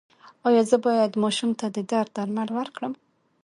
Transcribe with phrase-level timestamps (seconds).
[0.47, 2.93] ایا زه باید ماشوم ته د درد درمل ورکړم؟